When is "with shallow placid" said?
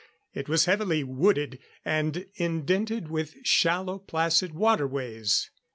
3.11-4.51